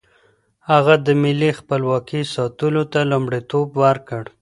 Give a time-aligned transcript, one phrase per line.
[0.71, 4.23] هغه د ملي خپلواکۍ ساتلو ته لومړیتوب ورکړ.